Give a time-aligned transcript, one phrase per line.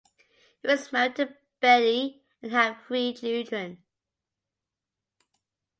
[0.63, 3.83] He was married to Betty and had three children.